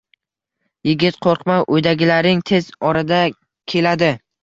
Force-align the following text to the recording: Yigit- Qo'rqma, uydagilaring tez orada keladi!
Yigit- 0.91 1.19
Qo'rqma, 1.27 1.59
uydagilaring 1.75 2.43
tez 2.53 2.75
orada 2.93 3.25
keladi! 3.39 4.15